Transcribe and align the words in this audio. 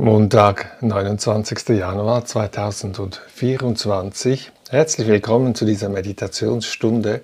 Montag, 0.00 0.80
29. 0.80 1.76
Januar 1.76 2.24
2024. 2.24 4.50
Herzlich 4.70 5.06
willkommen 5.06 5.54
zu 5.54 5.66
dieser 5.66 5.90
Meditationsstunde. 5.90 7.20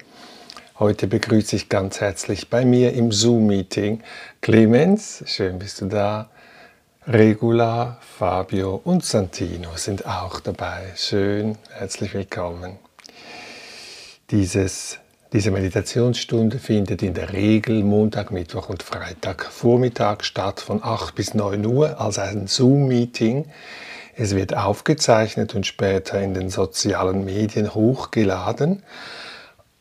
Heute 0.78 1.06
begrüße 1.06 1.56
ich 1.56 1.70
ganz 1.70 2.02
herzlich 2.02 2.50
bei 2.50 2.66
mir 2.66 2.92
im 2.92 3.12
Zoom-Meeting 3.12 4.02
Clemens, 4.42 5.24
schön 5.24 5.58
bist 5.58 5.80
du 5.80 5.86
da. 5.86 6.28
Regula, 7.06 7.96
Fabio 8.18 8.78
und 8.84 9.02
Santino 9.02 9.70
sind 9.76 10.04
auch 10.04 10.40
dabei. 10.40 10.92
Schön, 10.96 11.56
herzlich 11.70 12.12
willkommen. 12.12 12.76
Dieses 14.30 14.98
diese 15.36 15.50
Meditationsstunde 15.50 16.58
findet 16.58 17.02
in 17.02 17.12
der 17.12 17.34
Regel 17.34 17.84
Montag, 17.84 18.30
Mittwoch 18.30 18.70
und 18.70 18.82
Freitag 18.82 19.44
Vormittag 19.44 20.24
statt 20.24 20.60
von 20.60 20.82
8 20.82 21.14
bis 21.14 21.34
9 21.34 21.66
Uhr 21.66 22.00
als 22.00 22.18
ein 22.18 22.46
Zoom-Meeting. 22.46 23.44
Es 24.16 24.34
wird 24.34 24.56
aufgezeichnet 24.56 25.54
und 25.54 25.66
später 25.66 26.18
in 26.22 26.32
den 26.32 26.48
sozialen 26.48 27.26
Medien 27.26 27.74
hochgeladen 27.74 28.82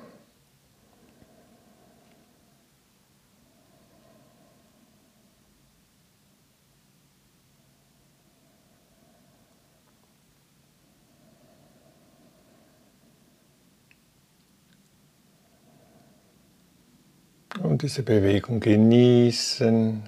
Und 17.65 17.81
diese 17.81 18.03
Bewegung 18.03 18.59
genießen. 18.59 20.03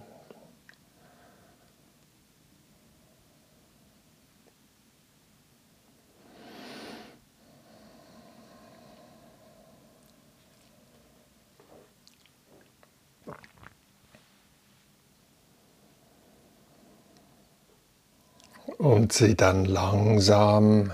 Und 18.77 19.11
sie 19.11 19.35
dann 19.35 19.65
langsam 19.65 20.91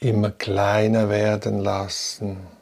immer 0.00 0.32
kleiner 0.32 1.08
werden 1.08 1.60
lassen. 1.60 2.53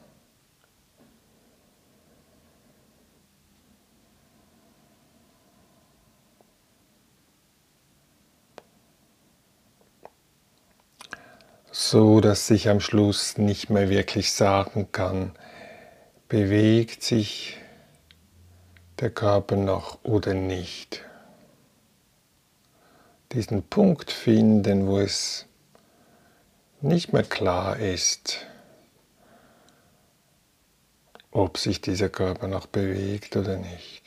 So 11.92 12.22
dass 12.22 12.48
ich 12.48 12.70
am 12.70 12.80
Schluss 12.80 13.36
nicht 13.36 13.68
mehr 13.68 13.90
wirklich 13.90 14.32
sagen 14.32 14.90
kann, 14.92 15.32
bewegt 16.26 17.02
sich 17.02 17.58
der 18.98 19.10
Körper 19.10 19.56
noch 19.56 20.02
oder 20.02 20.32
nicht. 20.32 21.04
Diesen 23.32 23.62
Punkt 23.62 24.10
finden, 24.10 24.86
wo 24.86 25.00
es 25.00 25.44
nicht 26.80 27.12
mehr 27.12 27.24
klar 27.24 27.78
ist, 27.78 28.46
ob 31.30 31.58
sich 31.58 31.82
dieser 31.82 32.08
Körper 32.08 32.48
noch 32.48 32.64
bewegt 32.64 33.36
oder 33.36 33.58
nicht. 33.58 34.01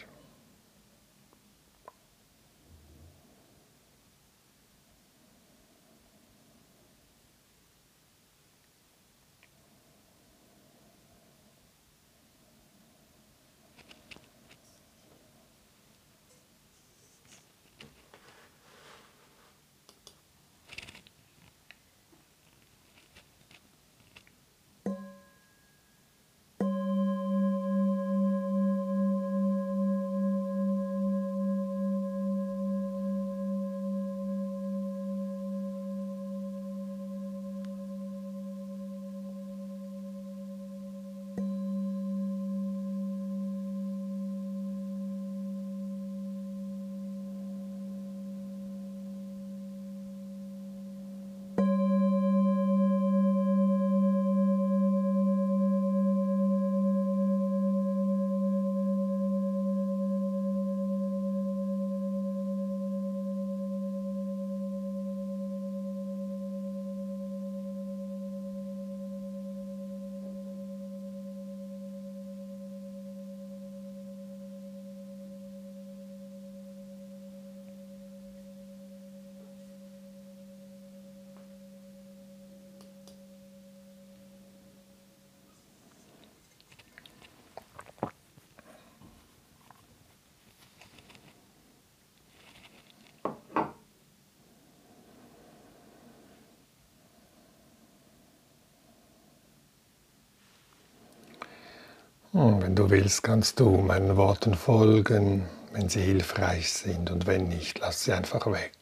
Und 102.36 102.62
wenn 102.62 102.76
du 102.76 102.90
willst, 102.90 103.24
kannst 103.24 103.62
du 103.62 103.78
meinen 103.78 104.18
Worten 104.18 104.56
folgen, 104.56 105.48
wenn 105.72 105.88
sie 105.88 106.02
hilfreich 106.02 106.74
sind 106.74 107.10
und 107.10 107.28
wenn 107.28 107.48
nicht, 107.48 107.80
lass 107.80 108.04
sie 108.04 108.12
einfach 108.12 108.46
weg. 108.52 108.74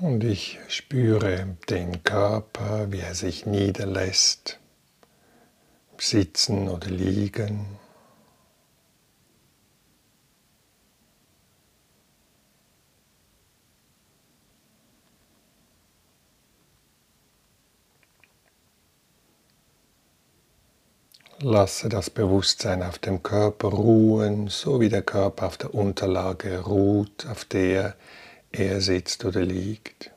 Und 0.00 0.22
ich 0.24 0.58
spüre 0.68 1.56
den 1.70 2.04
Körper, 2.04 2.92
wie 2.92 3.00
er 3.00 3.14
sich 3.14 3.46
niederlässt, 3.46 4.60
sitzen 5.96 6.68
oder 6.68 6.90
liegen. 6.90 7.78
Lasse 21.50 21.88
das 21.88 22.10
Bewusstsein 22.10 22.82
auf 22.82 22.98
dem 22.98 23.22
Körper 23.22 23.68
ruhen, 23.68 24.48
so 24.48 24.82
wie 24.82 24.90
der 24.90 25.00
Körper 25.00 25.46
auf 25.46 25.56
der 25.56 25.74
Unterlage 25.74 26.58
ruht, 26.58 27.26
auf 27.26 27.46
der 27.46 27.94
er 28.52 28.82
sitzt 28.82 29.24
oder 29.24 29.40
liegt. 29.40 30.10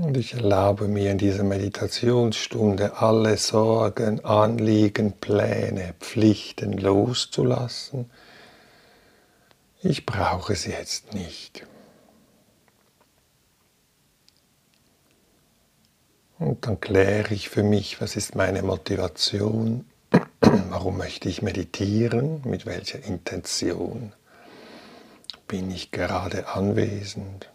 Und 0.00 0.16
ich 0.16 0.32
erlaube 0.32 0.88
mir 0.88 1.10
in 1.10 1.18
dieser 1.18 1.42
Meditationsstunde 1.42 2.96
alle 2.96 3.36
Sorgen, 3.36 4.24
Anliegen, 4.24 5.12
Pläne, 5.12 5.94
Pflichten 6.00 6.72
loszulassen. 6.72 8.10
Ich 9.82 10.06
brauche 10.06 10.56
sie 10.56 10.70
jetzt 10.70 11.12
nicht. 11.12 11.66
Und 16.38 16.66
dann 16.66 16.80
kläre 16.80 17.34
ich 17.34 17.50
für 17.50 17.62
mich, 17.62 18.00
was 18.00 18.16
ist 18.16 18.34
meine 18.34 18.62
Motivation, 18.62 19.84
warum 20.40 20.96
möchte 20.96 21.28
ich 21.28 21.42
meditieren, 21.42 22.40
mit 22.46 22.64
welcher 22.64 23.04
Intention 23.04 24.14
bin 25.46 25.70
ich 25.70 25.90
gerade 25.90 26.48
anwesend. 26.48 27.50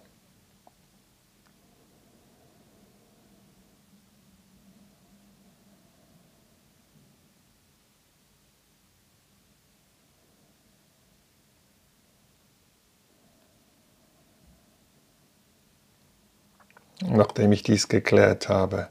Nachdem 17.35 17.51
ich 17.51 17.63
dies 17.63 17.89
geklärt 17.89 18.47
habe, 18.47 18.87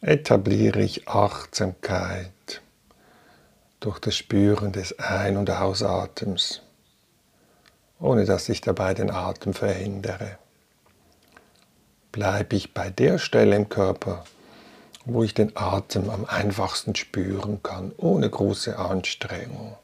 etabliere 0.00 0.82
ich 0.82 1.08
Achtsamkeit 1.08 2.62
durch 3.80 3.98
das 3.98 4.14
Spüren 4.14 4.70
des 4.70 5.00
Ein- 5.00 5.36
und 5.36 5.50
Ausatems, 5.50 6.62
ohne 7.98 8.24
dass 8.24 8.48
ich 8.48 8.60
dabei 8.60 8.94
den 8.94 9.10
Atem 9.10 9.52
verhindere. 9.52 10.38
Bleibe 12.12 12.54
ich 12.54 12.72
bei 12.72 12.88
der 12.88 13.18
Stelle 13.18 13.56
im 13.56 13.68
Körper, 13.68 14.22
wo 15.04 15.24
ich 15.24 15.34
den 15.34 15.50
Atem 15.56 16.08
am 16.08 16.24
einfachsten 16.24 16.94
spüren 16.94 17.64
kann, 17.64 17.90
ohne 17.96 18.30
große 18.30 18.78
Anstrengung. 18.78 19.74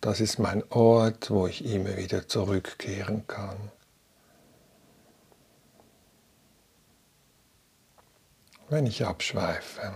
Das 0.00 0.20
ist 0.20 0.38
mein 0.38 0.64
Ort, 0.70 1.30
wo 1.30 1.46
ich 1.46 1.62
immer 1.62 1.98
wieder 1.98 2.26
zurückkehren 2.26 3.26
kann. 3.26 3.70
Wenn 8.68 8.86
ich 8.86 9.04
abschweife. 9.04 9.92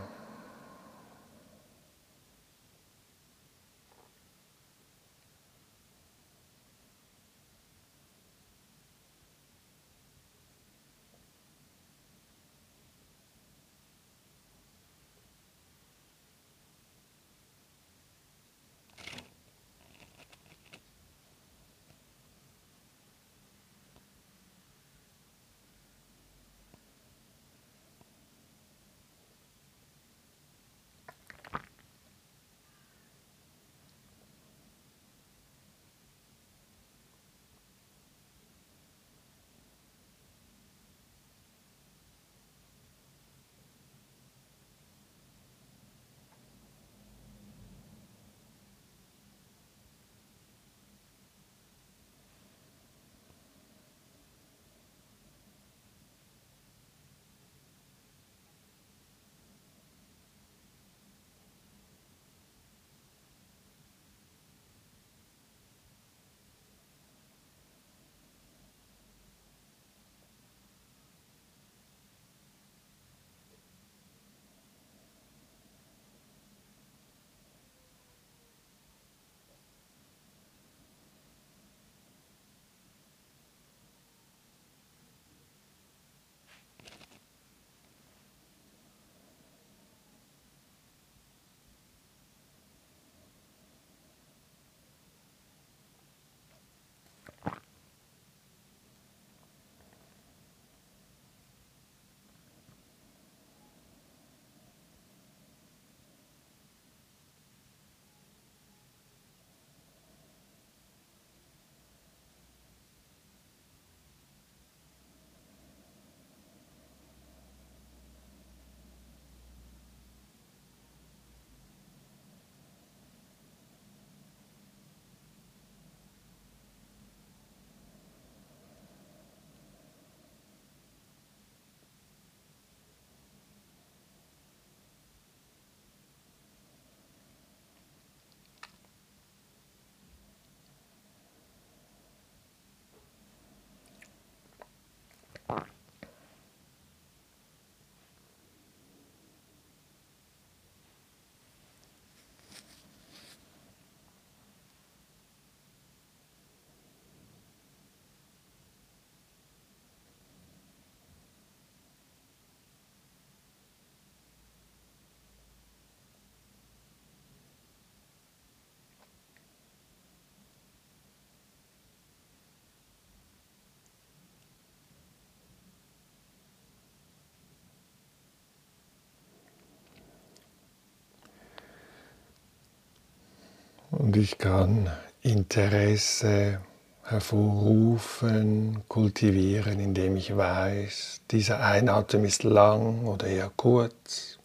Und 184.00 184.16
ich 184.16 184.38
kann 184.38 184.90
Interesse 185.20 186.62
hervorrufen, 187.02 188.82
kultivieren, 188.88 189.78
indem 189.78 190.16
ich 190.16 190.34
weiß, 190.34 191.20
dieser 191.30 191.60
Einatem 191.60 192.24
ist 192.24 192.42
lang 192.42 193.04
oder 193.04 193.26
eher 193.26 193.50
kurz 193.54 194.38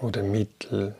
oder 0.00 0.24
mittel. 0.24 0.96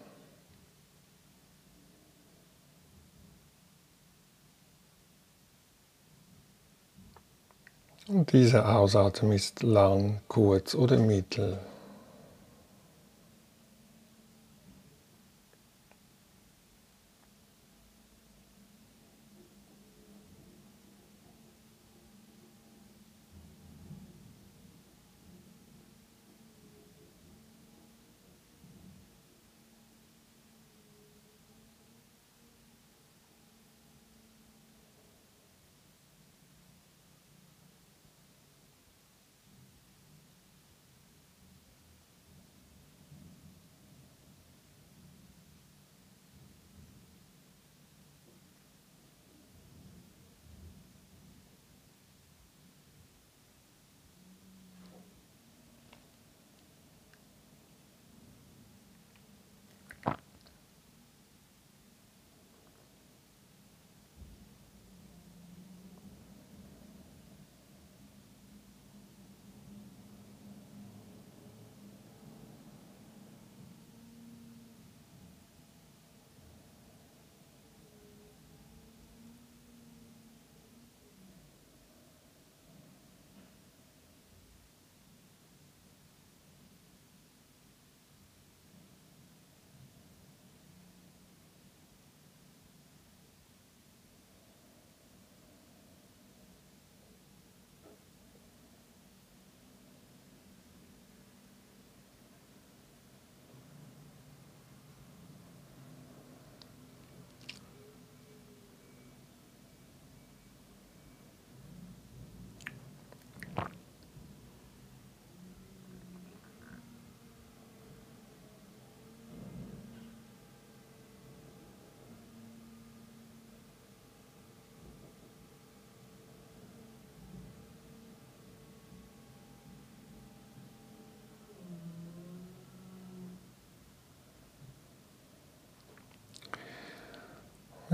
Und 8.06 8.32
dieser 8.32 8.72
Ausatem 8.76 9.32
ist 9.32 9.64
lang, 9.64 10.20
kurz 10.28 10.76
oder 10.76 10.96
mittel. 10.96 11.58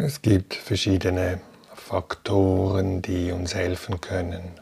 Es 0.00 0.22
gibt 0.22 0.54
verschiedene 0.54 1.40
Faktoren, 1.74 3.02
die 3.02 3.32
uns 3.32 3.56
helfen 3.56 4.00
können, 4.00 4.52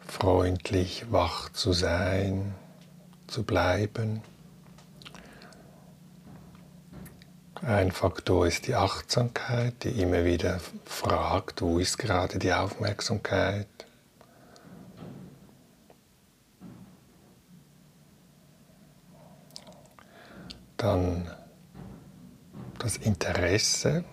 freundlich 0.00 1.12
wach 1.12 1.50
zu 1.52 1.74
sein, 1.74 2.54
zu 3.26 3.42
bleiben. 3.42 4.22
Ein 7.60 7.92
Faktor 7.92 8.46
ist 8.46 8.66
die 8.66 8.76
Achtsamkeit, 8.76 9.84
die 9.84 9.90
immer 10.00 10.24
wieder 10.24 10.58
fragt, 10.86 11.60
wo 11.60 11.78
ist 11.78 11.98
gerade 11.98 12.38
die 12.38 12.54
Aufmerksamkeit. 12.54 13.68
Dann 20.78 21.30
das 22.80 22.96
Interesse 22.96 24.04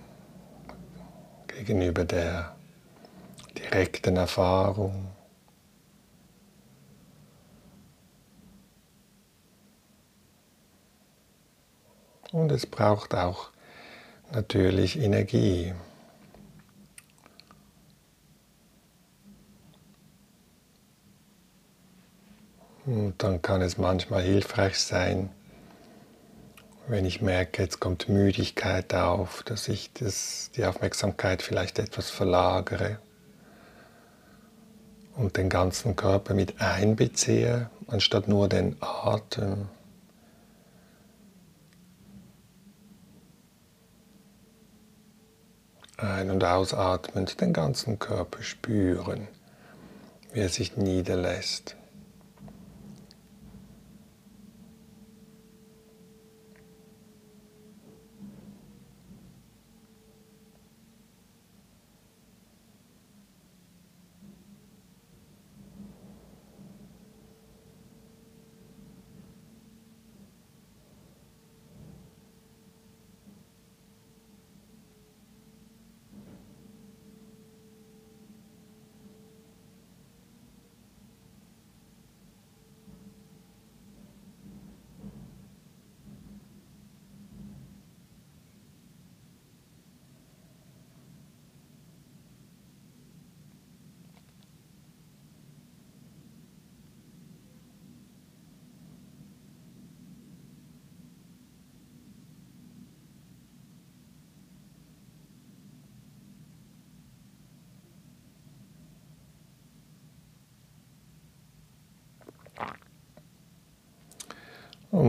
gegenüber 1.48 2.04
der 2.06 2.56
direkten 3.58 4.18
Erfahrung. 4.18 5.08
Und 12.32 12.52
es 12.52 12.66
braucht 12.66 13.16
auch 13.16 13.50
natürlich 14.32 15.00
Energie. 15.00 15.74
Und 22.86 23.22
dann 23.24 23.42
kann 23.42 23.62
es 23.62 23.78
manchmal 23.78 24.24
hilfreich 24.24 24.78
sein, 24.78 25.30
wenn 26.88 27.06
ich 27.06 27.22
merke, 27.22 27.62
jetzt 27.62 27.80
kommt 27.80 28.10
Müdigkeit 28.10 28.94
auf, 28.94 29.44
dass 29.44 29.68
ich 29.68 29.92
das, 29.94 30.52
die 30.56 30.66
Aufmerksamkeit 30.66 31.42
vielleicht 31.42 31.80
etwas 31.80 32.10
verlagere 32.10 33.00
und 35.16 35.38
den 35.38 35.50
ganzen 35.50 35.96
Körper 35.96 36.34
mit 36.34 36.62
einbeziehe, 36.62 37.70
anstatt 37.88 38.28
nur 38.28 38.48
den 38.48 38.78
Atem. 38.80 39.70
Ein- 45.98 46.30
und 46.30 46.44
ausatmend 46.44 47.42
den 47.42 47.54
ganzen 47.54 47.98
Körper 47.98 48.44
spüren, 48.44 49.28
wie 50.32 50.42
er 50.42 50.50
sich 50.50 50.78
niederlässt. 50.78 51.77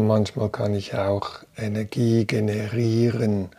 Manchmal 0.08 0.48
kann 0.48 0.74
ich 0.74 0.94
auch 0.94 1.44
Energie 1.56 2.24
generieren, 2.24 3.50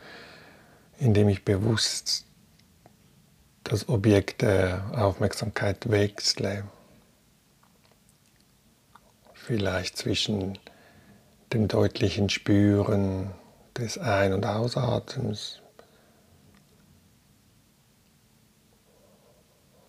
indem 0.97 1.29
ich 1.29 1.45
bewusst 1.45 2.25
das 3.63 3.87
Objekt 3.87 4.41
der 4.41 4.83
Aufmerksamkeit 4.93 5.89
wechsle. 5.89 6.63
Vielleicht 9.33 9.97
zwischen 9.97 10.57
dem 11.53 11.67
deutlichen 11.67 12.29
Spüren 12.29 13.31
des 13.77 13.97
Ein- 13.97 14.33
und 14.33 14.45
Ausatmens 14.45 15.61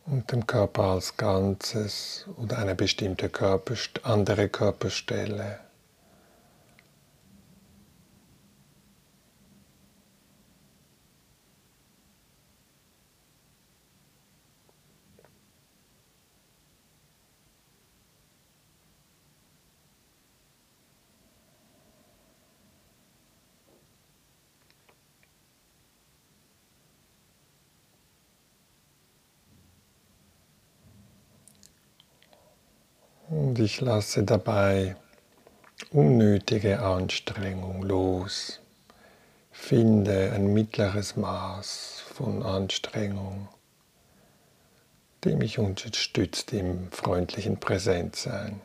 und 0.05 0.31
dem 0.31 0.47
Körper 0.47 0.83
als 0.83 1.17
Ganzes 1.17 2.27
oder 2.37 2.59
eine 2.59 2.75
bestimmte 2.75 3.31
Körperst 3.31 4.05
andere 4.05 4.49
Körperstelle. 4.49 5.70
Ich 33.63 33.83
lasse 33.83 34.23
dabei 34.23 34.97
unnötige 35.91 36.81
Anstrengung 36.81 37.83
los. 37.83 38.59
Finde 39.53 40.33
ein 40.33 40.55
mittleres 40.55 41.17
Maß 41.17 42.03
von 42.15 42.43
Anstrengung, 42.43 43.49
die 45.25 45.35
mich 45.35 45.59
unterstützt 45.59 46.55
im 46.55 46.91
freundlichen 46.91 47.61
Präsentsein. 47.61 48.63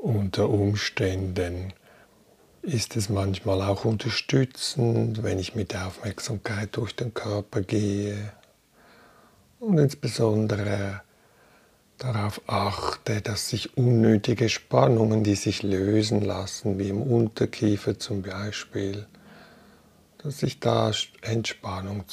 Unter 0.00 0.48
Umständen 0.48 1.72
ist 2.62 2.94
es 2.96 3.08
manchmal 3.08 3.62
auch 3.62 3.84
unterstützend, 3.84 5.24
wenn 5.24 5.40
ich 5.40 5.56
mit 5.56 5.74
Aufmerksamkeit 5.74 6.76
durch 6.76 6.94
den 6.94 7.14
Körper 7.14 7.62
gehe 7.62 8.32
und 9.58 9.76
insbesondere 9.76 11.02
darauf 11.98 12.40
achte, 12.46 13.22
dass 13.22 13.48
sich 13.48 13.76
unnötige 13.76 14.48
Spannungen, 14.48 15.24
die 15.24 15.34
sich 15.34 15.64
lösen 15.64 16.22
lassen, 16.22 16.78
wie 16.78 16.90
im 16.90 17.02
Unterkiefer 17.02 17.98
zum 17.98 18.22
Beispiel, 18.22 19.04
dass 20.18 20.44
ich 20.44 20.60
da 20.60 20.92
Entspannung 21.22 22.04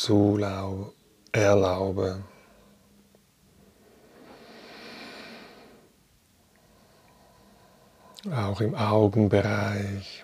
erlaube. 1.31 2.23
Auch 8.31 8.61
im 8.61 8.75
Augenbereich. 8.75 10.23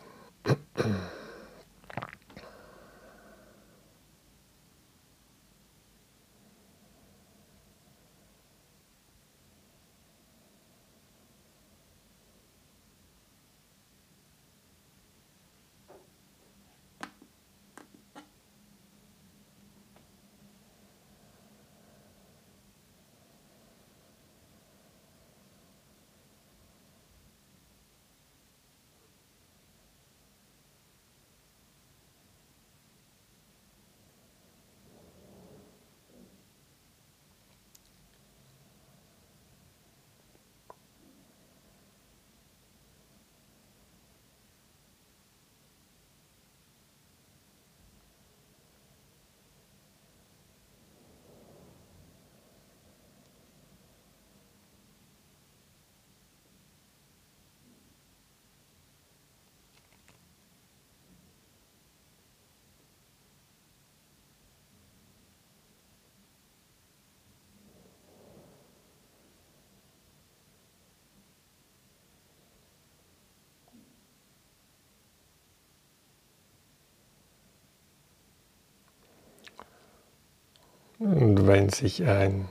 Und 81.01 81.47
wenn 81.47 81.69
sich 81.69 82.03
ein 82.03 82.47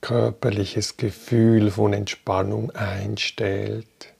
körperliches 0.00 0.96
Gefühl 0.96 1.72
von 1.72 1.92
Entspannung 1.92 2.70
einstellt, 2.70 4.14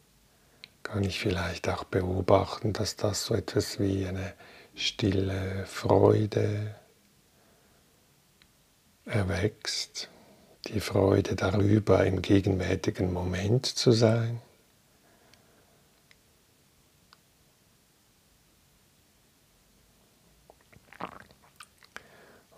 kann 0.82 1.04
ich 1.04 1.20
vielleicht 1.20 1.68
auch 1.68 1.84
beobachten, 1.84 2.72
dass 2.72 2.96
das 2.96 3.24
so 3.24 3.36
etwas 3.36 3.78
wie 3.78 4.08
eine 4.08 4.32
stille 4.74 5.64
Freude 5.66 6.74
erwächst, 9.04 10.08
die 10.66 10.80
Freude 10.80 11.36
darüber, 11.36 12.04
im 12.04 12.22
gegenwärtigen 12.22 13.12
Moment 13.12 13.66
zu 13.66 13.92
sein. 13.92 14.42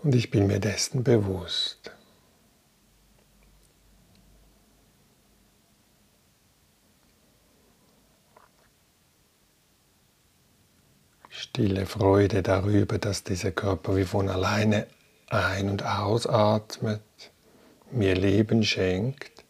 Und 0.07 0.15
ich 0.15 0.31
bin 0.31 0.47
mir 0.47 0.61
dessen 0.61 1.03
bewusst. 1.03 1.91
Stille 11.29 11.87
Freude 11.87 12.45
darüber, 12.45 12.99
dass 12.99 13.25
dieser 13.25 13.51
Körper 13.51 13.97
wie 13.97 14.05
von 14.05 14.29
alleine 14.29 14.87
ein- 15.29 15.69
und 15.69 15.83
ausatmet, 15.83 17.03
mir 17.91 18.15
Leben 18.15 18.63
schenkt. 18.63 19.46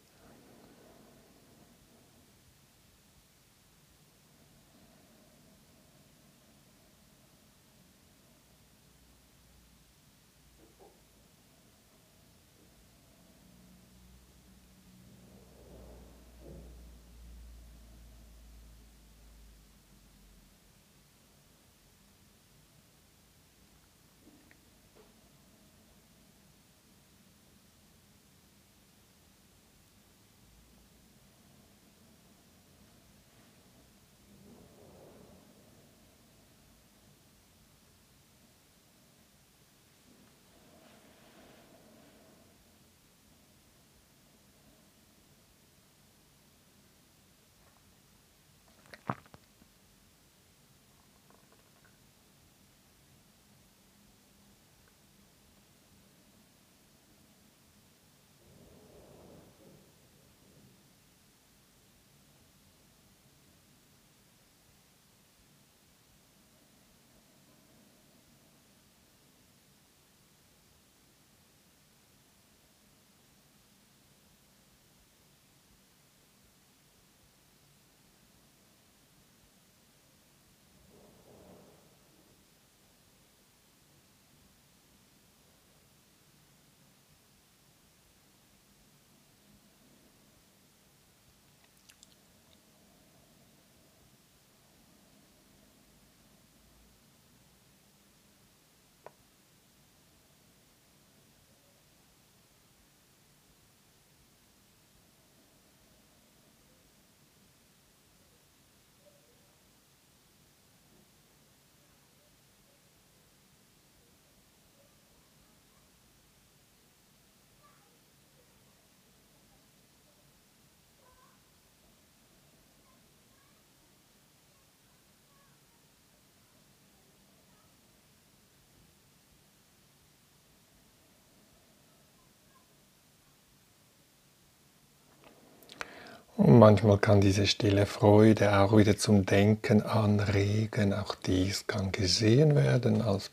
Und 136.37 136.59
manchmal 136.59 136.99
kann 136.99 137.23
diese 137.23 137.47
stille 137.47 137.87
Freude 137.87 138.59
auch 138.59 138.77
wieder 138.77 138.97
zum 138.97 139.25
Denken 139.25 139.81
anregen. 139.83 140.93
Auch 140.93 141.15
dies 141.15 141.67
kann 141.67 141.93
gesehen 141.93 142.55
werden 142.55 143.01
als 143.01 143.31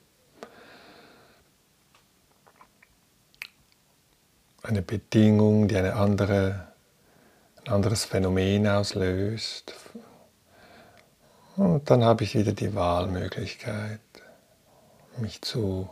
eine 4.63 4.82
Bedingung, 4.82 5.68
die 5.68 5.76
eine 5.76 5.96
andere, 5.96 6.68
ein 7.66 7.74
anderes 7.74 8.06
Phänomen 8.06 8.66
auslöst. 8.68 9.74
Und 11.58 11.89
dann 11.89 12.06
habe 12.06 12.24
ich 12.24 12.36
wieder 12.36 12.54
die 12.54 12.74
Wahlmöglichkeit, 12.74 14.00
mich, 15.18 15.42
zu, 15.42 15.89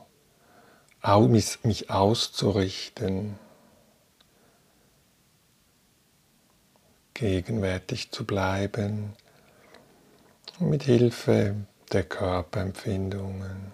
mich 1.63 1.89
auszurichten. 1.89 3.37
Gegenwärtig 7.21 8.09
zu 8.09 8.25
bleiben, 8.25 9.13
mit 10.59 10.81
Hilfe 10.81 11.55
der 11.93 12.03
Körperempfindungen. 12.03 13.71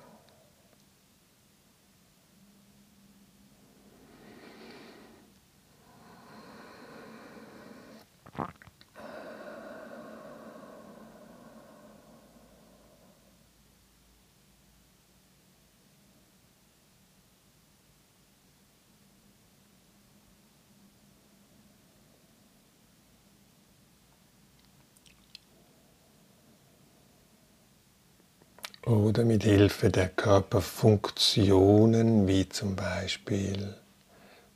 Oder 28.88 29.26
mit 29.26 29.44
Hilfe 29.44 29.90
der 29.90 30.08
Körperfunktionen 30.08 32.28
wie 32.28 32.48
zum 32.48 32.76
Beispiel 32.76 33.76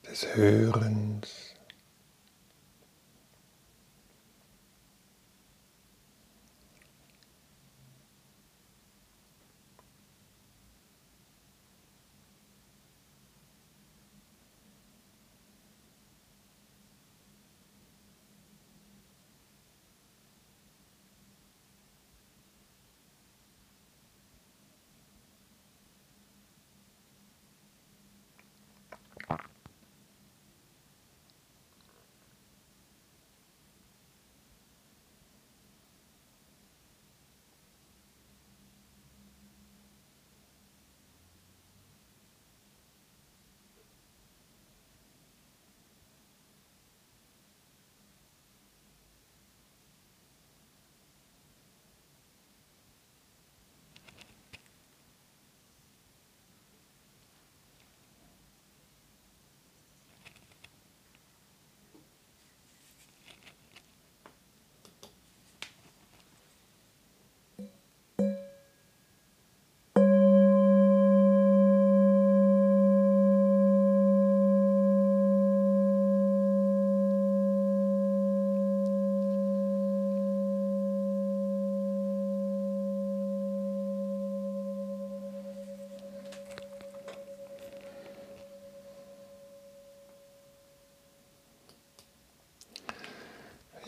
des 0.10 0.36
Hörens. 0.36 1.51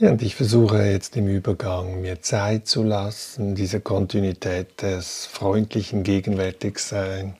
Und 0.10 0.22
ich 0.22 0.36
versuche 0.36 0.84
jetzt 0.84 1.16
im 1.16 1.30
Übergang 1.30 2.02
mir 2.02 2.22
Zeit 2.22 2.68
zu 2.68 2.84
lassen, 2.84 3.56
diese 3.56 3.80
Kontinuität 3.80 4.82
des 4.82 5.26
freundlichen 5.26 6.04
Gegenwärtigsein 6.04 7.38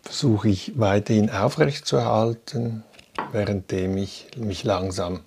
versuche 0.00 0.48
ich 0.48 0.72
weiterhin 0.80 1.28
aufrechtzuerhalten, 1.28 2.84
währenddem 3.32 3.98
ich 3.98 4.28
mich 4.38 4.64
langsam 4.64 5.20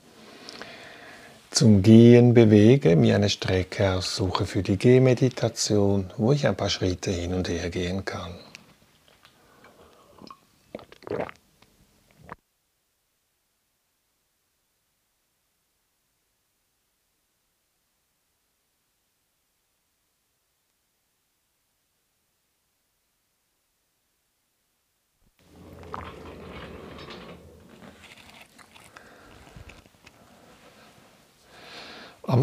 zum 1.51 1.83
Gehen 1.83 2.33
bewege, 2.33 2.95
mir 2.95 3.13
eine 3.13 3.29
Strecke 3.29 3.93
aussuche 3.93 4.47
für 4.47 4.63
die 4.63 4.77
Gehmeditation, 4.77 6.11
wo 6.17 6.31
ich 6.31 6.47
ein 6.47 6.55
paar 6.55 6.71
Schritte 6.71 7.11
hin 7.11 7.35
und 7.35 7.49
her 7.49 7.69
gehen 7.69 8.03
kann. 8.03 8.33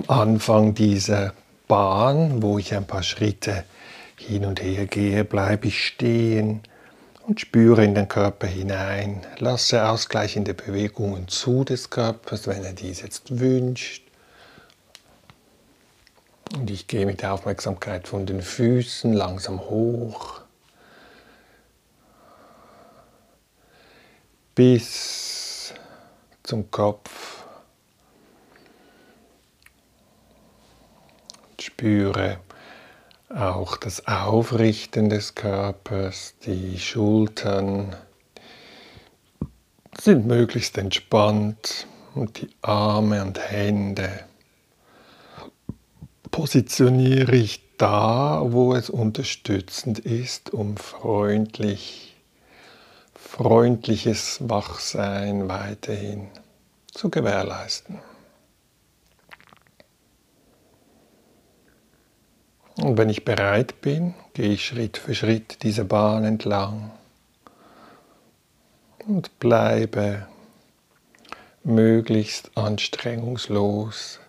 Anfang 0.08 0.74
dieser 0.74 1.32
Bahn, 1.68 2.42
wo 2.42 2.58
ich 2.58 2.74
ein 2.74 2.86
paar 2.86 3.02
Schritte 3.02 3.64
hin 4.16 4.44
und 4.44 4.60
her 4.62 4.86
gehe, 4.86 5.24
bleibe 5.24 5.68
ich 5.68 5.86
stehen 5.86 6.62
und 7.26 7.40
spüre 7.40 7.84
in 7.84 7.94
den 7.94 8.08
Körper 8.08 8.46
hinein, 8.46 9.24
lasse 9.38 9.86
ausgleichende 9.88 10.54
Bewegungen 10.54 11.28
zu 11.28 11.64
des 11.64 11.90
Körpers, 11.90 12.46
wenn 12.46 12.64
er 12.64 12.72
dies 12.72 13.00
jetzt 13.00 13.38
wünscht. 13.38 14.02
Und 16.54 16.70
ich 16.70 16.86
gehe 16.86 17.06
mit 17.06 17.22
der 17.22 17.32
Aufmerksamkeit 17.32 18.08
von 18.08 18.26
den 18.26 18.42
Füßen 18.42 19.12
langsam 19.12 19.60
hoch 19.60 20.42
bis 24.54 25.72
zum 26.42 26.70
Kopf. 26.70 27.31
Spüre 31.82 32.38
auch 33.28 33.76
das 33.76 34.06
Aufrichten 34.06 35.08
des 35.08 35.34
Körpers, 35.34 36.34
die 36.46 36.78
Schultern 36.78 37.96
sind 40.00 40.24
möglichst 40.24 40.78
entspannt 40.78 41.88
und 42.14 42.40
die 42.40 42.50
Arme 42.62 43.20
und 43.24 43.40
Hände 43.50 44.10
positioniere 46.30 47.34
ich 47.34 47.60
da, 47.78 48.40
wo 48.44 48.76
es 48.76 48.88
unterstützend 48.88 49.98
ist, 49.98 50.54
um 50.54 50.76
freundlich, 50.76 52.14
freundliches 53.12 54.38
Wachsein 54.48 55.48
weiterhin 55.48 56.28
zu 56.92 57.10
gewährleisten. 57.10 57.98
Und 62.76 62.96
wenn 62.96 63.08
ich 63.10 63.24
bereit 63.24 63.80
bin, 63.80 64.14
gehe 64.34 64.52
ich 64.52 64.64
Schritt 64.64 64.96
für 64.96 65.14
Schritt 65.14 65.62
diese 65.62 65.84
Bahn 65.84 66.24
entlang 66.24 66.90
und 69.06 69.38
bleibe 69.38 70.26
möglichst 71.64 72.56
anstrengungslos, 72.56 74.20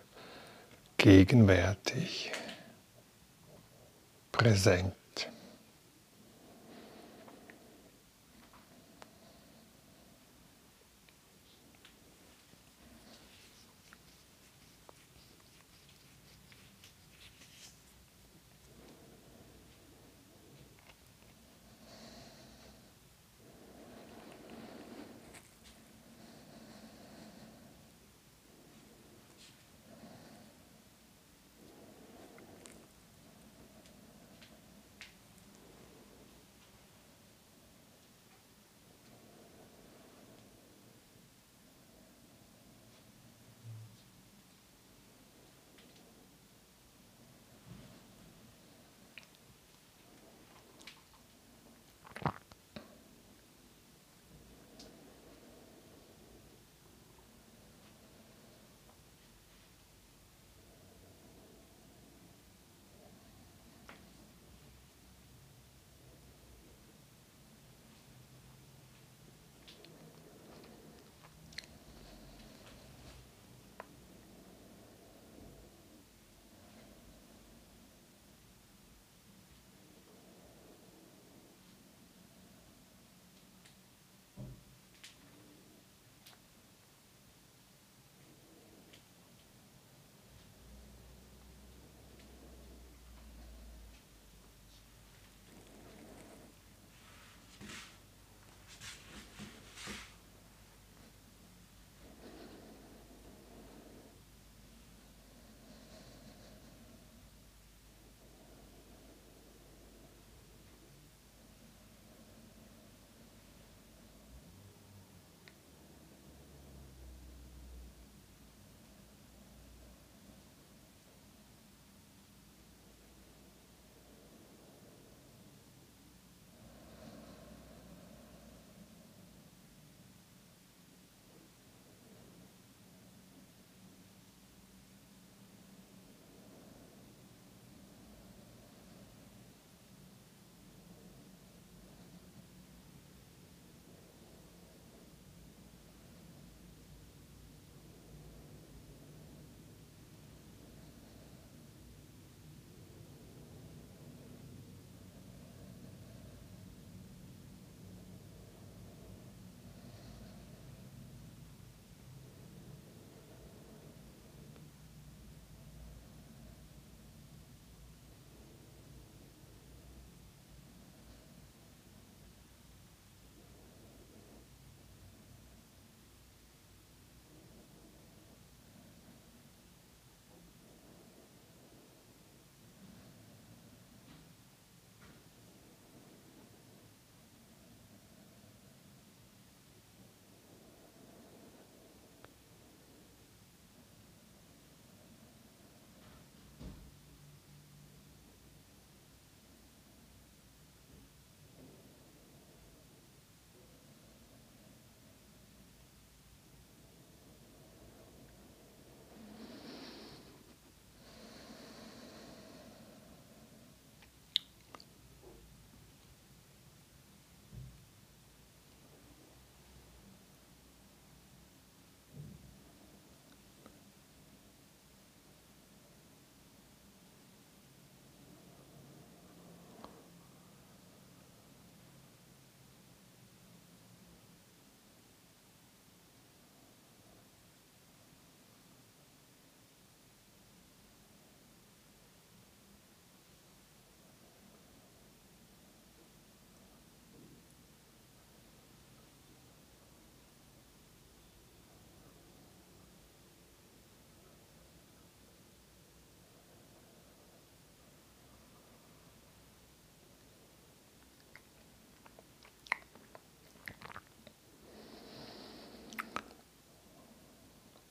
gegenwärtig, 0.98 2.32
präsent. 4.30 4.92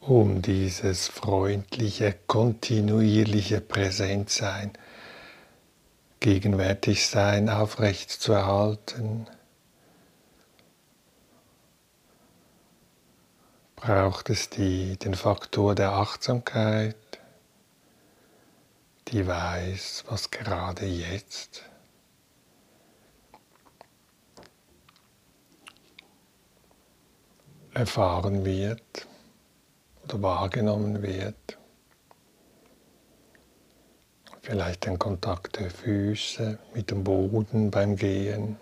Um 0.08 0.42
dieses 0.42 1.08
freundliche, 1.08 2.14
kontinuierliche 2.28 3.62
Präsentsein, 3.62 4.74
Gegenwärtigsein 6.20 7.50
aufrecht 7.50 8.10
zu 8.10 8.34
erhalten. 8.34 9.28
Braucht 13.78 14.30
es 14.30 14.50
die, 14.50 14.98
den 14.98 15.16
Faktor 15.16 15.74
der 15.76 15.94
Achtsamkeit, 15.94 16.96
die 19.10 19.26
weiß, 19.26 20.06
was 20.08 20.32
gerade 20.32 20.86
jetzt 20.86 21.64
erfahren 27.74 28.46
wird 28.46 29.08
oder 30.04 30.22
wahrgenommen 30.22 31.02
wird. 31.02 31.58
Vielleicht 34.42 34.86
den 34.86 35.00
Kontakt 35.00 35.60
der 35.60 35.70
Füße 35.70 36.60
mit 36.74 36.92
dem 36.92 37.04
Boden 37.04 37.72
beim 37.72 37.96
Gehen. 37.96 38.58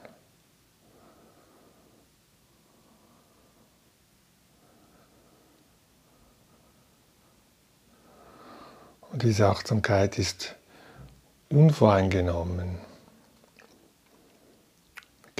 Und 9.11 9.23
diese 9.23 9.47
Achtsamkeit 9.47 10.17
ist 10.19 10.55
unvoreingenommen 11.49 12.90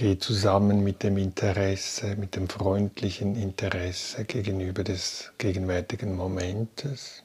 geht 0.02 0.24
zusammen 0.24 0.84
mit 0.84 1.04
dem 1.04 1.16
Interesse, 1.18 2.16
mit 2.16 2.36
dem 2.36 2.50
freundlichen 2.50 3.36
Interesse 3.36 4.26
gegenüber 4.26 4.84
des 4.84 5.32
gegenwärtigen 5.38 6.16
Momentes. 6.16 7.24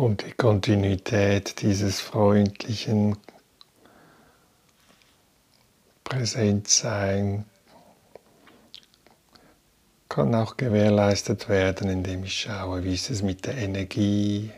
Und 0.00 0.24
die 0.24 0.32
Kontinuität 0.32 1.60
dieses 1.60 2.00
freundlichen 2.00 3.18
Präsentsein 6.04 7.44
kann 10.08 10.34
auch 10.34 10.56
gewährleistet 10.56 11.50
werden, 11.50 11.90
indem 11.90 12.24
ich 12.24 12.32
schaue, 12.32 12.82
wie 12.82 12.94
ist 12.94 13.10
es 13.10 13.20
mit 13.20 13.44
der 13.44 13.58
Energie, 13.58 14.50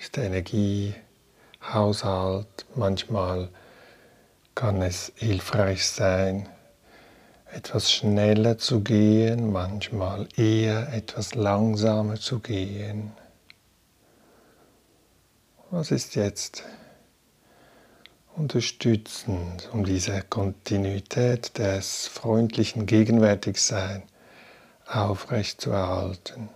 ist 0.00 0.16
der 0.16 0.24
Energiehaushalt. 0.24 2.66
Manchmal 2.74 3.48
kann 4.56 4.82
es 4.82 5.12
hilfreich 5.14 5.86
sein, 5.86 6.48
etwas 7.52 7.92
schneller 7.92 8.58
zu 8.58 8.80
gehen, 8.80 9.52
manchmal 9.52 10.26
eher 10.36 10.92
etwas 10.92 11.36
langsamer 11.36 12.16
zu 12.16 12.40
gehen. 12.40 13.12
Was 15.72 15.92
ist 15.92 16.16
jetzt 16.16 16.64
unterstützend, 18.34 19.70
um 19.72 19.84
diese 19.84 20.20
Kontinuität 20.22 21.56
des 21.58 22.08
freundlichen 22.08 22.86
Gegenwärtigsein 22.86 24.02
aufrechtzuerhalten? 24.88 26.48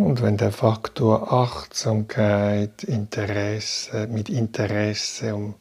Und 0.00 0.22
wenn 0.22 0.38
der 0.38 0.50
Faktor 0.50 1.30
Achtsamkeit, 1.30 2.84
Interesse, 2.84 4.06
mit 4.06 4.30
Interesse 4.30 5.34
und, 5.34 5.56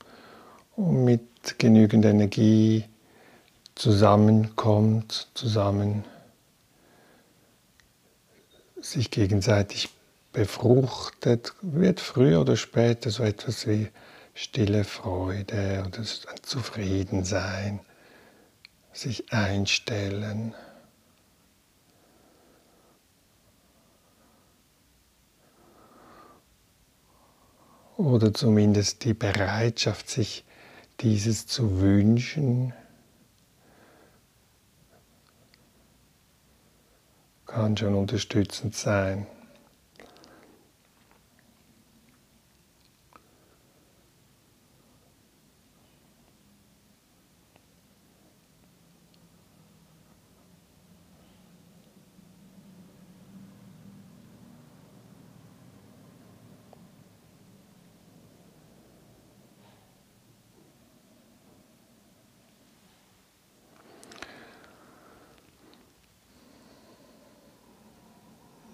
und 0.78 1.04
mit 1.04 1.60
genügend 1.60 2.06
Energie 2.06 2.86
zusammenkommt, 3.76 5.28
zusammen 5.34 6.06
sich 8.80 9.12
gegenseitig 9.12 9.90
befruchtet, 10.32 11.54
wird 11.62 12.00
früher 12.00 12.40
oder 12.40 12.56
später 12.56 13.10
so 13.10 13.24
etwas 13.24 13.68
wie 13.68 13.90
stille 14.34 14.86
Freude 14.86 15.84
oder 15.86 16.00
ein 16.00 16.44
Zufriedensein, 16.44 17.82
sich 18.94 19.34
einstellen. 19.34 20.56
Oder 28.00 28.34
zumindest 28.34 29.04
die 29.04 29.14
Bereitschaft, 29.14 30.10
sich 30.10 30.46
dieses 31.02 31.48
zu 31.48 31.82
wünschen, 31.82 32.72
kann 37.46 37.76
schon 37.76 37.96
unterstützend 37.96 38.74
sein. 38.74 39.28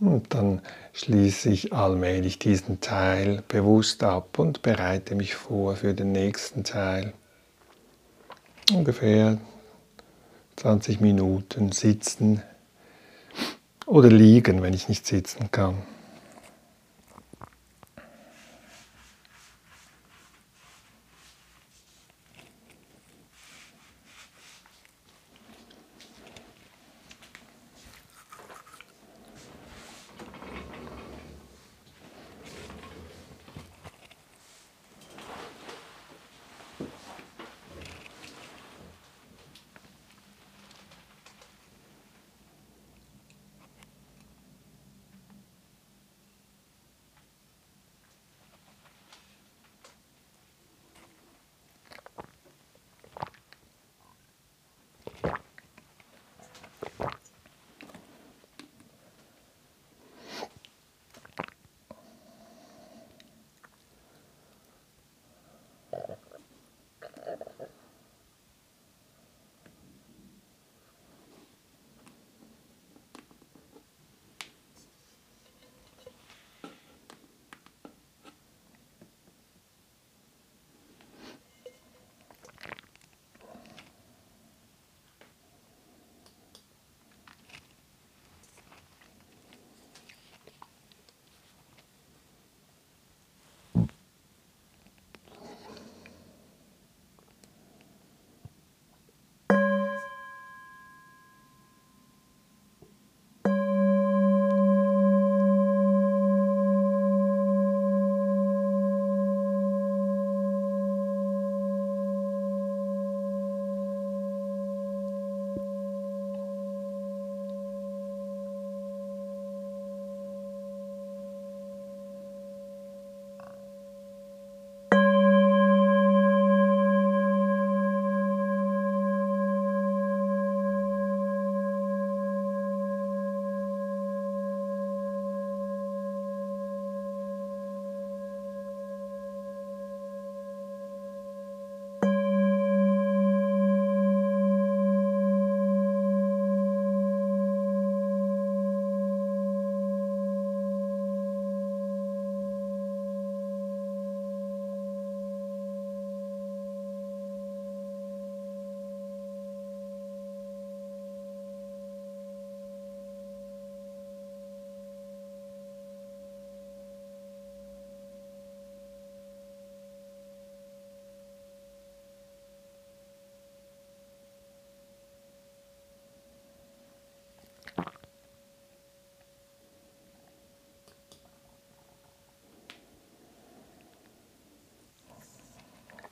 Und 0.06 0.34
dann 0.34 0.62
schließe 0.96 1.50
ich 1.50 1.74
allmählich 1.74 2.40
diesen 2.40 2.80
Teil 2.80 3.44
bewusst 3.50 4.02
ab 4.02 4.40
und 4.40 4.62
bereite 4.62 5.16
mich 5.16 5.36
vor 5.36 5.76
für 5.76 5.94
den 5.94 6.14
nächsten 6.14 6.64
Teil. 6.64 7.14
Ungefähr 8.72 9.38
20 10.56 11.02
Minuten 11.02 11.74
sitzen 11.74 12.42
oder 13.86 14.10
liegen, 14.10 14.62
wenn 14.62 14.74
ich 14.74 14.88
nicht 14.88 15.06
sitzen 15.06 15.52
kann. 15.52 15.84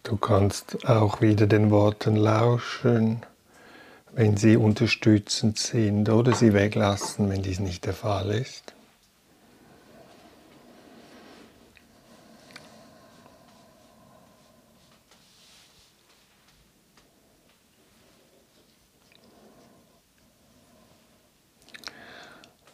Du 0.04 0.18
kannst 0.18 0.86
auch 0.86 1.22
wieder 1.22 1.48
den 1.48 1.72
Worten 1.72 2.18
lauschen, 2.18 3.26
wenn 4.12 4.36
sie 4.36 4.58
unterstützend 4.58 5.58
sind 5.58 6.10
oder 6.10 6.34
sie 6.34 6.54
weglassen, 6.54 7.30
wenn 7.30 7.42
dies 7.42 7.60
nicht 7.60 7.86
der 7.86 7.94
Fall 7.94 8.32
ist. 8.32 8.74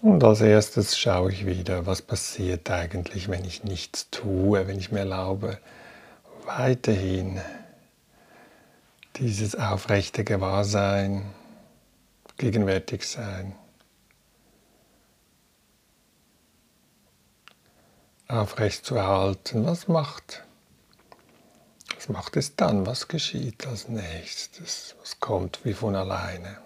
Und 0.02 0.24
als 0.24 0.42
erstes 0.42 0.98
schaue 0.98 1.32
ich 1.32 1.46
wieder, 1.46 1.86
was 1.86 2.02
passiert 2.02 2.72
eigentlich, 2.72 3.30
wenn 3.30 3.46
ich 3.46 3.64
nichts 3.64 4.10
tue, 4.10 4.66
wenn 4.68 4.80
ich 4.80 4.92
mir 4.92 5.00
erlaube, 5.00 5.60
weiterhin 6.58 7.40
dieses 9.18 9.56
aufrechte 9.56 10.24
Gewahrsein, 10.24 11.24
gegenwärtig 12.38 13.08
sein. 13.08 13.56
aufrecht 18.28 18.86
zu 18.86 18.96
erhalten, 18.96 19.66
was 19.66 19.88
macht, 19.88 20.44
was 21.96 22.10
macht 22.10 22.38
es 22.38 22.56
dann? 22.56 22.86
Was 22.86 23.08
geschieht 23.08 23.66
als 23.66 23.88
nächstes? 23.88 24.96
Was 25.00 25.20
kommt 25.20 25.66
wie 25.66 25.74
von 25.74 25.96
alleine? 25.96 26.58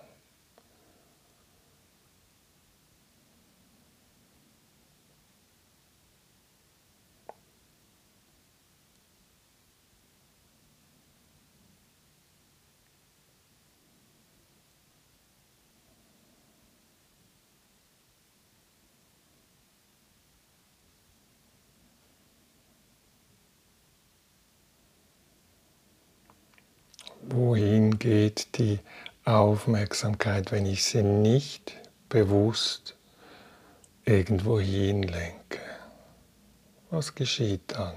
Geht 28.03 28.57
die 28.57 28.79
Aufmerksamkeit, 29.23 30.51
wenn 30.51 30.65
ich 30.65 30.83
sie 30.83 31.03
nicht 31.03 31.73
bewusst 32.09 32.97
irgendwo 34.03 34.59
hinlenke? 34.59 35.61
Was 36.89 37.15
geschieht 37.15 37.61
dann? 37.67 37.93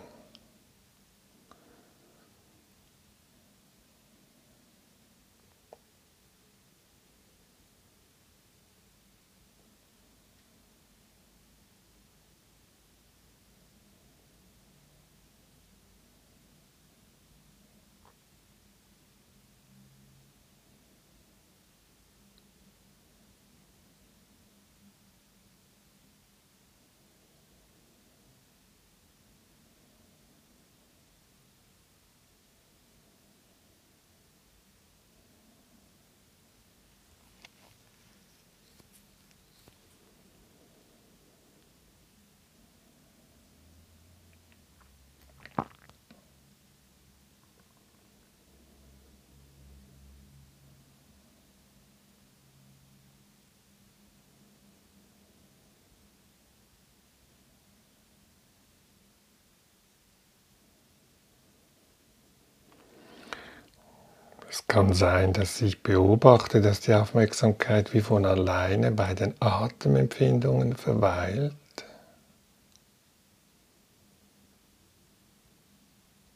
Es 64.56 64.66
kann 64.66 64.94
sein, 64.94 65.34
dass 65.34 65.60
ich 65.60 65.82
beobachte, 65.82 66.62
dass 66.62 66.80
die 66.80 66.94
Aufmerksamkeit 66.94 67.92
wie 67.92 68.00
von 68.00 68.24
alleine 68.24 68.90
bei 68.90 69.12
den 69.12 69.34
Atemempfindungen 69.38 70.74
verweilt. 70.74 71.54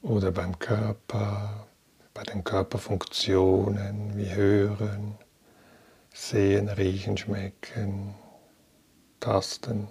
Oder 0.02 0.32
beim 0.32 0.58
Körper, 0.58 1.66
bei 2.12 2.22
den 2.24 2.44
Körperfunktionen 2.44 4.14
wie 4.18 4.34
Hören, 4.34 5.16
Sehen, 6.12 6.68
Riechen, 6.68 7.16
Schmecken, 7.16 8.14
Tasten. 9.18 9.88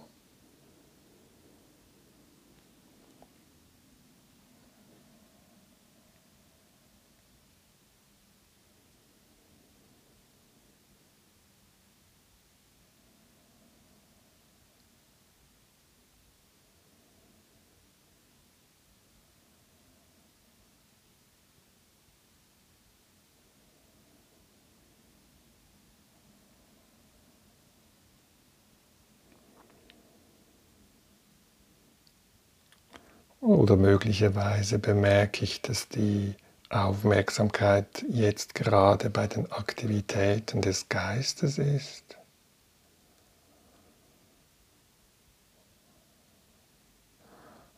Oder 33.59 33.75
möglicherweise 33.75 34.79
bemerke 34.79 35.43
ich, 35.43 35.61
dass 35.61 35.89
die 35.89 36.33
Aufmerksamkeit 36.69 38.05
jetzt 38.07 38.55
gerade 38.55 39.09
bei 39.09 39.27
den 39.27 39.51
Aktivitäten 39.51 40.61
des 40.61 40.87
Geistes 40.87 41.57
ist. 41.57 42.05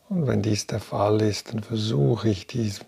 Und 0.08 0.28
wenn 0.28 0.40
dies 0.40 0.68
der 0.68 0.78
Fall 0.78 1.20
ist, 1.20 1.52
dann 1.52 1.64
versuche 1.64 2.28
ich 2.28 2.46
dies 2.46 2.84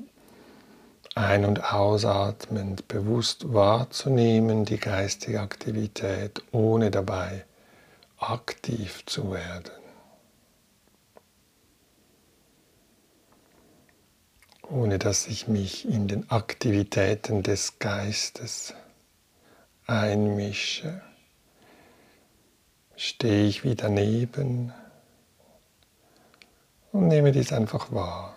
ein- 1.17 1.47
und 1.47 1.73
ausatmend 1.73 2.87
bewusst 2.87 3.53
wahrzunehmen, 3.53 4.65
die 4.65 4.79
geistige 4.79 5.41
Aktivität, 5.41 6.45
ohne 6.53 6.93
dabei 6.93 7.45
aktiv 8.19 9.05
zu 9.05 9.33
werden. 9.33 9.84
Ohne 14.75 14.99
dass 14.99 15.29
ich 15.29 15.47
mich 15.47 15.89
in 15.89 16.09
den 16.09 16.29
Aktivitäten 16.31 17.45
des 17.45 17.79
Geistes 17.79 18.75
einmische, 19.87 21.01
stehe 22.97 23.47
ich 23.47 23.63
wie 23.63 23.77
daneben 23.77 24.73
und 26.91 27.07
nehme 27.07 27.31
dies 27.31 27.53
einfach 27.53 27.93
wahr. 27.93 28.35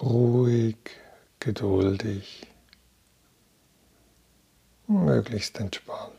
Ruhig, 0.00 0.78
geduldig, 1.38 2.46
möglichst 4.86 5.60
entspannt. 5.60 6.17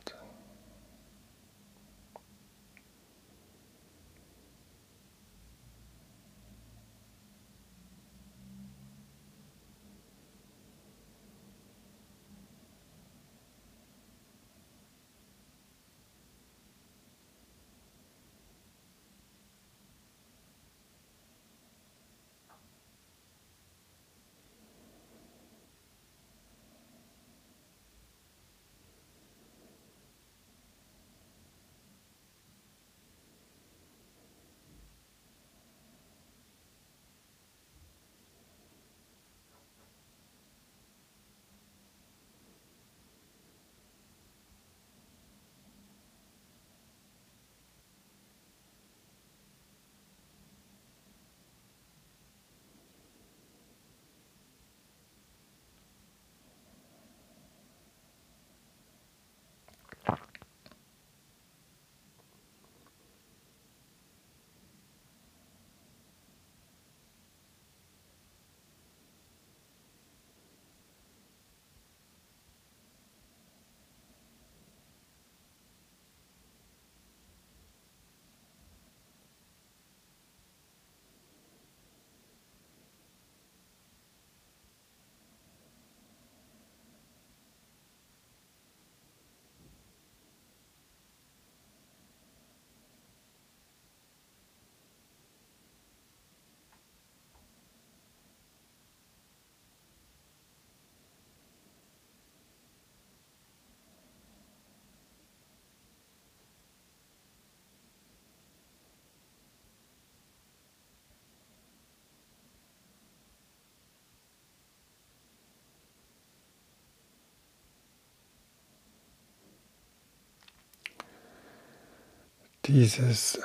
Dieses 122.70 123.40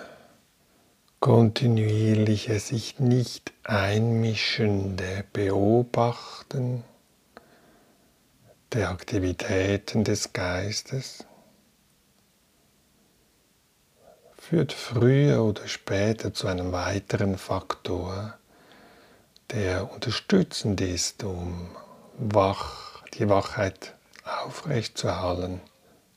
kontinuierliche 1.18 2.60
sich 2.60 2.98
nicht 2.98 3.54
einmischende 3.62 5.24
Beobachten 5.32 6.84
der 8.74 8.90
Aktivitäten 8.90 10.04
des 10.04 10.34
Geistes 10.34 11.24
führt 14.36 14.74
früher 14.74 15.42
oder 15.42 15.68
später 15.68 16.34
zu 16.34 16.46
einem 16.46 16.72
weiteren 16.72 17.38
Faktor, 17.38 18.34
der 19.52 19.90
unterstützend 19.90 20.82
ist, 20.82 21.24
um 21.24 21.70
wach, 22.18 23.02
die 23.14 23.30
Wachheit 23.30 23.94
aufrechtzuerhalten, 24.44 25.62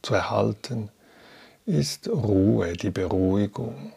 zu 0.02 0.14
erhalten, 0.14 0.92
ist 1.68 2.08
Ruhe, 2.08 2.74
die 2.74 2.92
Beruhigung. 2.92 3.92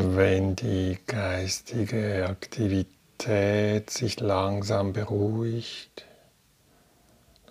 Wenn 0.00 0.54
die 0.54 0.98
geistige 1.06 2.26
Aktivität 2.28 3.90
sich 3.90 4.20
langsam 4.20 4.92
beruhigt, 4.92 6.04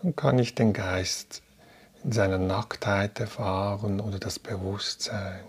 dann 0.02 0.16
kann 0.16 0.40
ich 0.40 0.56
den 0.56 0.74
Geist 0.74 1.42
in 2.04 2.12
seiner 2.12 2.38
Nacktheit 2.38 3.20
erfahren 3.20 4.00
oder 4.00 4.20
das 4.20 4.40
Bewusstsein. 4.40 5.44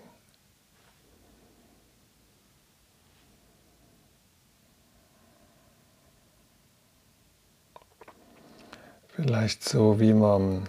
Vielleicht 9.08 9.68
so, 9.68 10.00
wie 10.00 10.14
man 10.14 10.68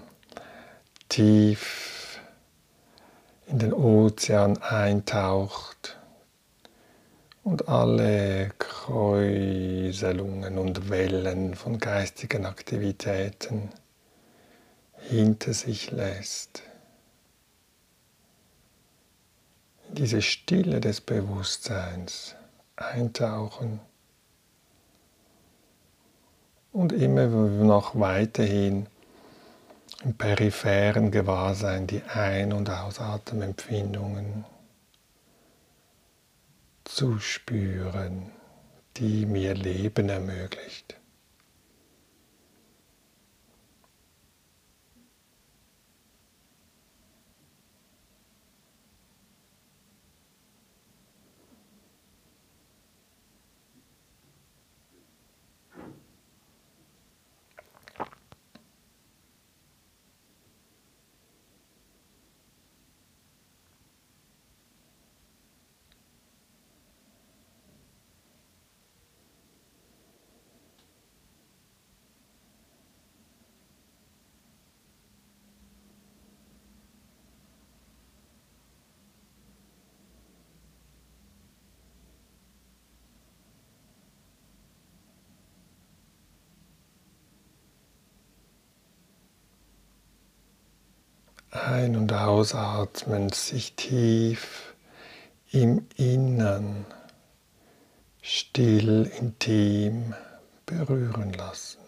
tief 1.08 2.20
in 3.48 3.60
den 3.60 3.74
Ozean 3.74 4.58
eintaucht 4.58 5.99
und 7.44 7.70
alle 7.70 8.52
Kräuselungen 8.60 10.58
und 10.58 10.90
Wellen 10.90 11.56
von 11.56 11.80
geistigen 11.80 12.46
Aktivitäten 12.46 13.70
hinter 14.98 15.54
sich 15.54 15.92
lässt. 15.92 16.64
In 19.90 19.96
diese 19.96 20.22
Stille 20.22 20.80
des 20.82 21.02
Bewusstseins 21.02 22.36
eintauchen 22.76 23.80
und 26.72 26.94
immer 26.94 27.28
noch 27.28 28.00
weiterhin 28.00 28.88
im 30.04 30.14
peripheren 30.14 31.12
Gewahrsein 31.12 31.88
die 31.88 32.04
Ein- 32.04 32.54
und 32.54 32.70
Ausatemempfindungen 32.70 34.46
zu 36.90 37.20
spüren, 37.20 38.32
die 38.98 39.26
mir 39.26 39.54
Leben 39.54 40.10
ermöglicht. 40.10 40.99
Ein- 91.70 91.98
und 91.98 92.12
ausatmen, 92.14 93.30
sich 93.30 93.76
tief 93.76 94.74
im 95.52 95.86
Innern 95.98 96.84
still, 98.24 99.12
intim 99.20 100.16
berühren 100.66 101.32
lassen. 101.34 101.79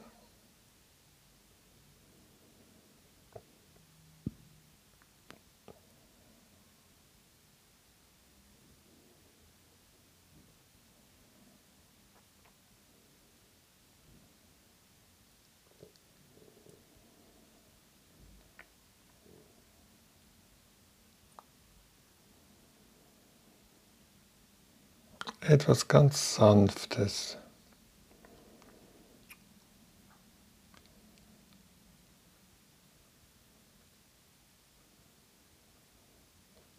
Etwas 25.51 25.87
ganz 25.87 26.35
Sanftes. 26.35 27.37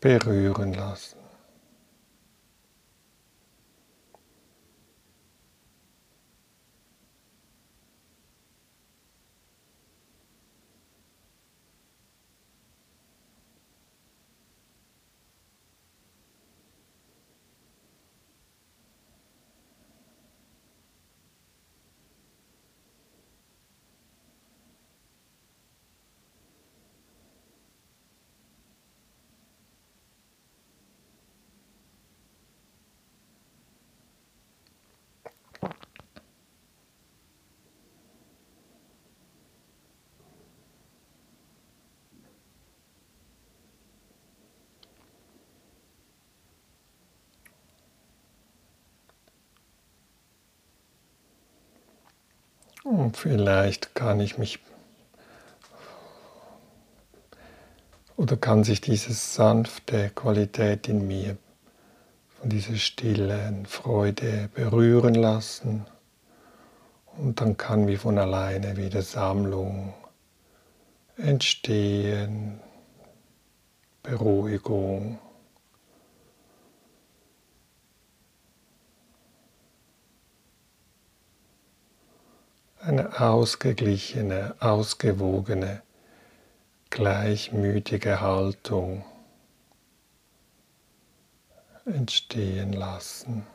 berühren 0.00 0.72
lassen. 0.72 1.22
Und 52.81 52.81
vielleicht 53.12 53.94
kann 53.94 54.20
ich 54.20 54.38
mich 54.38 54.58
oder 58.16 58.36
kann 58.36 58.62
sich 58.62 58.80
diese 58.80 59.12
sanfte 59.12 60.10
Qualität 60.10 60.88
in 60.88 61.06
mir 61.06 61.36
von 62.38 62.50
dieser 62.50 62.76
stillen 62.76 63.66
Freude 63.66 64.48
berühren 64.54 65.14
lassen. 65.14 65.86
Und 67.16 67.40
dann 67.40 67.56
kann 67.56 67.86
wie 67.86 67.96
von 67.96 68.18
alleine 68.18 68.76
wieder 68.76 69.02
Sammlung 69.02 69.94
entstehen, 71.16 72.60
Beruhigung. 74.02 75.18
Eine 82.82 83.20
ausgeglichene, 83.20 84.56
ausgewogene, 84.58 85.82
gleichmütige 86.90 88.20
Haltung 88.20 89.04
entstehen 91.86 92.72
lassen. 92.72 93.46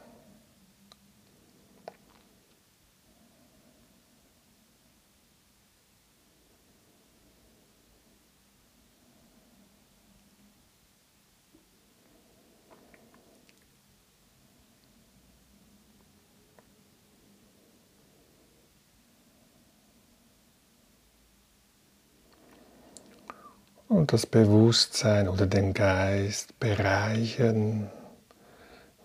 Das 24.07 24.25
Bewusstsein 24.25 25.27
oder 25.27 25.45
den 25.45 25.73
Geist 25.73 26.59
bereichern 26.59 27.91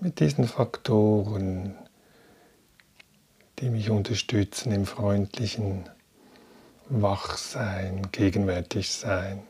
mit 0.00 0.20
diesen 0.20 0.46
Faktoren, 0.46 1.74
die 3.58 3.70
mich 3.70 3.90
unterstützen 3.90 4.72
im 4.72 4.86
freundlichen 4.86 5.88
Wachsein, 6.88 8.08
gegenwärtig 8.12 8.92
sein, 8.92 9.42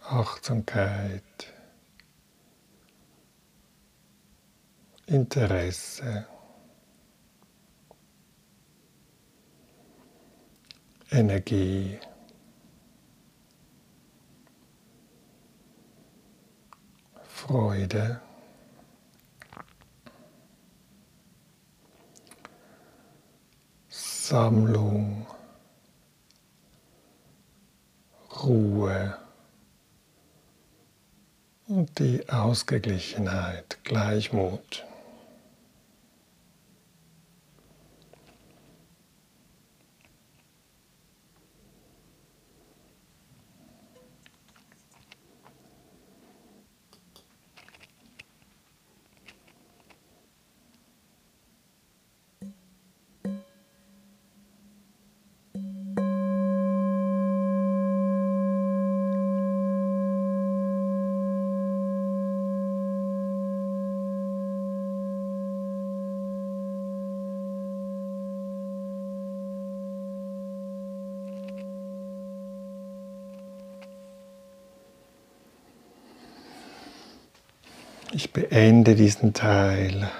Achtsamkeit, 0.00 1.22
Interesse, 5.06 6.26
Energie. 11.10 11.98
Freude. 17.40 18.20
Sammlung, 23.88 25.26
Ruhe 28.42 29.16
und 31.66 31.98
die 31.98 32.28
Ausgeglichenheit, 32.28 33.78
Gleichmut. 33.84 34.84
Ich 78.12 78.32
beende 78.32 78.96
diesen 78.96 79.34
Teil. 79.34 80.10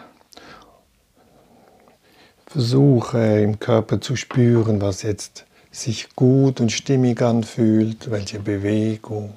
Versuche 2.46 3.40
im 3.42 3.58
Körper 3.58 4.00
zu 4.00 4.14
spüren, 4.14 4.80
was 4.80 5.02
jetzt 5.02 5.44
sich 5.72 6.14
gut 6.14 6.60
und 6.60 6.70
stimmig 6.70 7.20
anfühlt, 7.20 8.10
welche 8.10 8.38
Bewegung. 8.38 9.34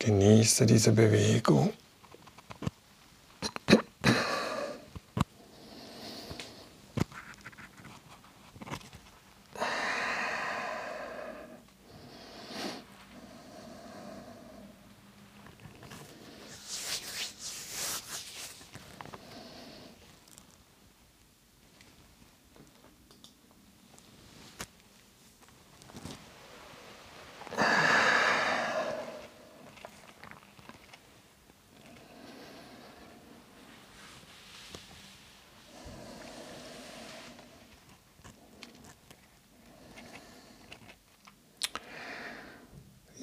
Genieße 0.00 0.66
diese 0.66 0.90
Bewegung. 0.90 1.70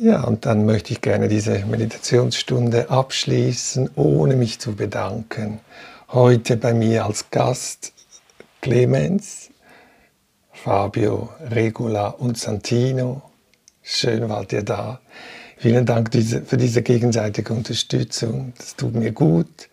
Ja, 0.02 0.24
und 0.40 0.46
dann 0.46 0.66
möchte 0.66 0.94
ich 0.94 1.02
gerne 1.02 1.28
diese 1.28 1.66
Meditationsstunde 1.66 2.90
abschließen, 2.90 3.90
ohne 3.96 4.38
mich 4.38 4.58
zu 4.58 4.74
bedanken. 4.74 5.60
Heute 6.14 6.56
bei 6.56 6.74
mir 6.74 7.04
als 7.04 7.30
Gast 7.30 7.92
Clemens, 8.62 9.50
Fabio, 10.54 11.28
Regula 11.52 12.08
und 12.08 12.38
Santino. 12.38 13.22
Schön 13.84 14.30
wart 14.30 14.54
ihr 14.54 14.64
da. 14.64 15.02
Vielen 15.58 15.86
Dank 15.86 16.10
für 16.14 16.56
diese 16.56 16.84
gegenseitige 16.84 17.52
Unterstützung. 17.52 18.54
Das 18.58 18.78
tut 18.78 18.96
mir 18.96 19.12
gut. 19.12 19.68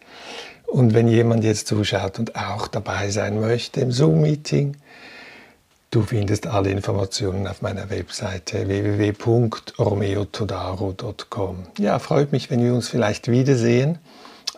Und 0.67 0.95
wenn 0.95 1.07
jemand 1.07 1.45
jetzt 1.45 1.69
zuschaut 1.69 2.19
und 2.19 2.35
auch 2.35 2.67
dabei 2.67 3.11
sein 3.11 3.39
möchte 3.39 3.83
im 3.83 3.93
Zoom-Meeting, 3.93 4.77
du 5.97 6.03
findest 6.03 6.47
alle 6.47 6.71
Informationen 6.71 7.47
auf 7.47 7.63
meiner 7.63 7.89
Webseite 7.89 8.69
www.romeotodaro.com. 8.69 11.67
Ja, 11.79 11.99
freut 11.99 12.33
mich, 12.33 12.51
wenn 12.51 12.63
wir 12.63 12.75
uns 12.75 12.91
vielleicht 12.91 13.29
wiedersehen. 13.29 13.99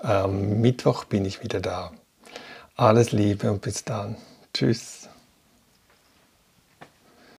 Am 0.02 0.60
Mittwoch 0.60 1.04
bin 1.04 1.24
ich 1.24 1.44
wieder 1.44 1.60
da. 1.60 1.92
Alles 2.74 3.12
Liebe 3.12 3.52
und 3.52 3.62
bis 3.62 3.84
dann. 3.84 4.16
Tschüss. 4.52 5.07